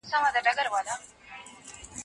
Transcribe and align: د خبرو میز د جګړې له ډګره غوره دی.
د 0.03 0.03
خبرو 0.03 0.19
میز 0.23 0.33
د 0.33 0.35
جګړې 0.35 0.35
له 0.35 0.41
ډګره 0.45 0.69
غوره 0.71 0.95
دی. 0.99 1.09